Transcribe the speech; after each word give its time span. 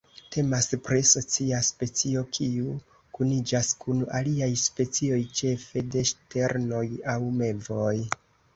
Temas 0.35 0.67
pri 0.85 1.01
socia 1.09 1.59
specio 1.67 2.23
kiu 2.37 2.71
kuniĝas 3.19 3.71
kun 3.85 4.01
aliaj 4.21 4.49
specioj 4.65 5.21
ĉefe 5.43 5.87
de 5.97 6.07
ŝternoj 6.15 6.85
aŭ 7.17 7.23
mevoj. 7.41 7.97